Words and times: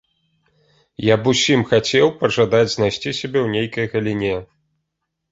Я 1.13 1.17
б 1.25 1.33
усім 1.33 1.59
хацеў 1.73 2.07
пажадаць 2.21 2.69
знайсці 2.75 3.13
сябе 3.19 3.39
ў 3.43 3.47
нейкай 3.57 3.85
галіне. 3.93 4.33